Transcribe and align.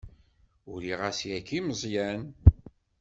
Uriɣ-as 0.71 1.19
yagi 1.29 1.53
i 1.57 1.59
Meẓyan. 1.67 2.21